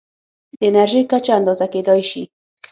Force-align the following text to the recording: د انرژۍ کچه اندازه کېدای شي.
د 0.57 0.59
انرژۍ 0.67 1.01
کچه 1.11 1.31
اندازه 1.39 1.65
کېدای 1.73 2.01
شي. 2.09 2.23